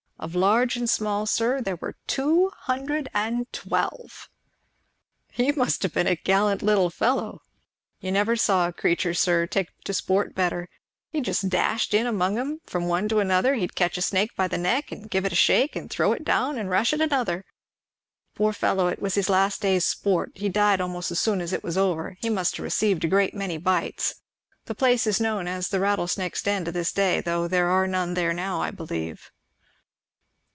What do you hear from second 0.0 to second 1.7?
of large and small, sir,